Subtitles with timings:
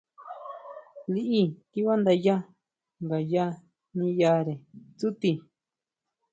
[1.13, 1.41] Liʼí
[1.71, 2.35] tíbándayá
[3.03, 3.45] ngayá
[3.97, 4.53] niʼyare
[4.97, 5.35] tsútii.